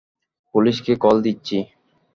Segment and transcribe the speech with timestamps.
[0.55, 1.57] পুলিশকে কল দিচ্ছি।